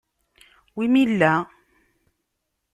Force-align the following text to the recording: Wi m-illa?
Wi 0.75 0.85
m-illa? 0.91 1.33